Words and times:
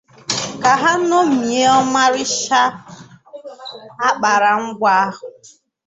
ka 0.61 0.71
ha 0.81 0.91
ñòmie 1.07 1.61
ọmarịcha 1.79 2.61
akparamagwa 4.07 4.91
ahụ 5.05 5.27